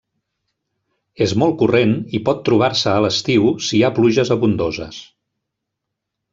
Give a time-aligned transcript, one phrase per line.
[1.25, 4.99] És molt corrent i pot trobar-se a l'estiu si hi ha pluges abundoses.